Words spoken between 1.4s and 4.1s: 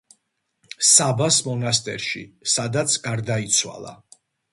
მონასტერში, სადაც გარდაიცვალა.